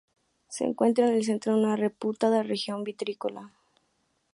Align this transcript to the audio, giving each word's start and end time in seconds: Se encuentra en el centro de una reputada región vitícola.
Se 0.49 0.63
encuentra 0.63 1.07
en 1.07 1.13
el 1.13 1.23
centro 1.25 1.53
de 1.53 1.59
una 1.61 1.75
reputada 1.75 2.41
región 2.41 2.83
vitícola. 2.83 3.53